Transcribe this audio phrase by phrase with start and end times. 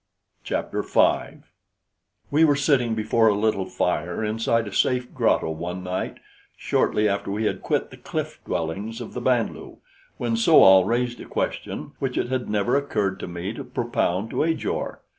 [0.43, 1.43] Chapter 5
[2.31, 6.17] We were sitting before a little fire inside a safe grotto one night
[6.57, 9.77] shortly after we had quit the cliff dwellings of the Band lu,
[10.17, 14.31] when So al raised a question which it had never occurred to me to propound
[14.31, 15.01] to Ajor.